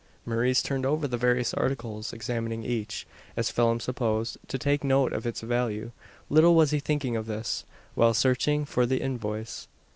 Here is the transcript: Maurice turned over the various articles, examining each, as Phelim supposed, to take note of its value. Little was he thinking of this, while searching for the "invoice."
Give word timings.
Maurice 0.25 0.63
turned 0.63 0.83
over 0.83 1.07
the 1.07 1.15
various 1.15 1.53
articles, 1.53 2.11
examining 2.11 2.63
each, 2.65 3.05
as 3.37 3.51
Phelim 3.51 3.79
supposed, 3.79 4.39
to 4.47 4.57
take 4.57 4.83
note 4.83 5.13
of 5.13 5.27
its 5.27 5.41
value. 5.41 5.91
Little 6.27 6.55
was 6.55 6.71
he 6.71 6.79
thinking 6.79 7.15
of 7.15 7.27
this, 7.27 7.65
while 7.93 8.15
searching 8.15 8.65
for 8.65 8.87
the 8.87 8.99
"invoice." 8.99 9.67